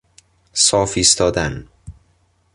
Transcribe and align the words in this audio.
صاف 0.53 0.93
ایستادن. 0.97 1.67